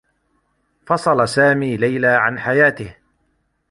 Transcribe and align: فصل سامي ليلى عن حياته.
فصل 0.87 1.27
سامي 1.27 1.77
ليلى 1.77 2.07
عن 2.07 2.39
حياته. 2.39 2.95